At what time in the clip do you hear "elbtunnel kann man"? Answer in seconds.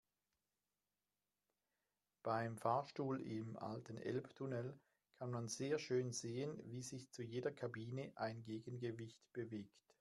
3.99-5.47